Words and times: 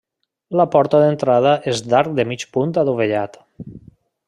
La 0.59 0.65
porta 0.75 1.01
d'entrada 1.03 1.51
és 1.73 1.83
d'arc 1.91 2.17
de 2.21 2.27
mig 2.33 2.47
punt 2.57 2.75
adovellat. 2.85 3.39